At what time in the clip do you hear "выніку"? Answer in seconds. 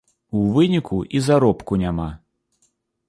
0.55-0.97